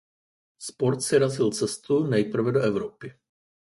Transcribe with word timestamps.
Sport 0.67 1.01
si 1.07 1.19
razil 1.23 1.51
cestu 1.51 1.99
nejprve 2.07 2.51
do 2.51 2.59
Evropy. 2.71 3.13